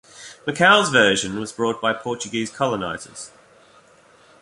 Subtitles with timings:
[0.47, 3.29] Macau's version was brought by Portuguese colonizers.